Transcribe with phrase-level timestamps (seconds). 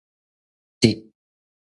[0.81, 0.89] 得